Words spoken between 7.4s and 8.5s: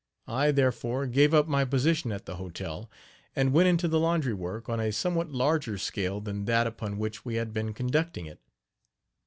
been conducting it.